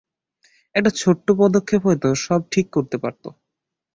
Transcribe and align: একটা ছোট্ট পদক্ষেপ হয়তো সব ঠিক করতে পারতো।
একটা 0.75 0.91
ছোট্ট 0.95 1.27
পদক্ষেপ 1.39 1.81
হয়তো 1.85 2.09
সব 2.21 2.41
ঠিক 2.51 2.65
করতে 2.71 2.97
পারতো। 2.97 3.29